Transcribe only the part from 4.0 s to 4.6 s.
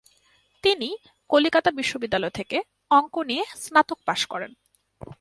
পাশ করেন।